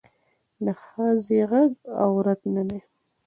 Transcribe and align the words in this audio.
د 0.65 0.67
ښخي 0.81 1.39
غږ 1.51 1.71
عورت 2.01 2.41
نه 2.53 2.63
دی 2.69 2.79